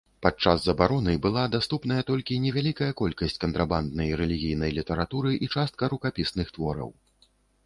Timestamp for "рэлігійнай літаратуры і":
4.23-5.53